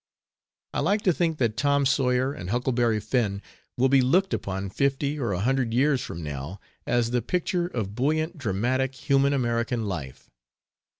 [0.73, 3.39] I like to think that "Tom Sawyer" and "Huckleberry Finn"
[3.77, 7.93] will be looked upon, fifty or a hundred years from now, as the picture of
[7.93, 10.31] buoyant, dramatic, human American life.